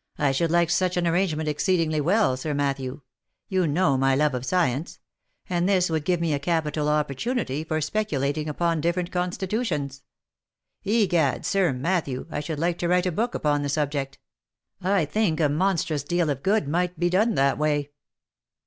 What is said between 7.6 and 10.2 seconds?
for speculating upon different constitutions.